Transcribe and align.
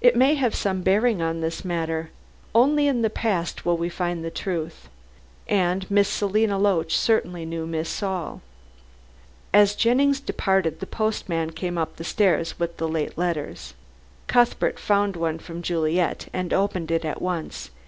"It 0.00 0.14
may 0.14 0.34
have 0.34 0.54
some 0.54 0.82
bearing 0.82 1.20
on 1.20 1.40
this 1.40 1.64
matter. 1.64 2.10
Only 2.54 2.86
in 2.86 3.02
the 3.02 3.10
past 3.10 3.66
will 3.66 3.76
we 3.76 3.88
find 3.88 4.24
the 4.24 4.30
truth. 4.30 4.88
And 5.48 5.90
Miss 5.90 6.08
Selina 6.08 6.56
Loach 6.56 6.96
certainly 6.96 7.44
knew 7.44 7.66
Miss 7.66 7.88
Saul." 7.88 8.42
As 9.52 9.74
Jennings 9.74 10.20
departed 10.20 10.78
the 10.78 10.86
postman 10.86 11.50
came 11.50 11.76
up 11.78 11.96
the 11.96 12.04
stairs 12.04 12.60
with 12.60 12.76
the 12.76 12.86
late 12.86 13.18
letters. 13.18 13.74
Cuthbert 14.28 14.78
found 14.78 15.16
one 15.16 15.40
from 15.40 15.62
Juliet 15.62 16.28
and 16.32 16.52
opened 16.52 16.92
it 16.92 17.04
at 17.04 17.20
once. 17.20 17.72